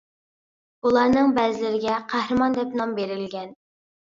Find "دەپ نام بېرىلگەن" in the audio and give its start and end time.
2.59-3.57